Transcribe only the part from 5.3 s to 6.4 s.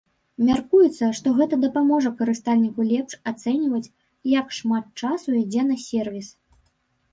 ідзе на сервіс.